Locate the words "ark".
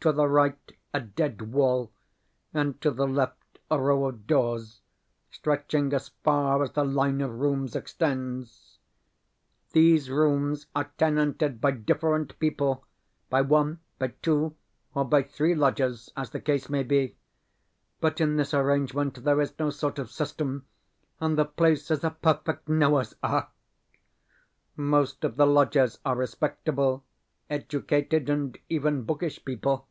23.24-23.50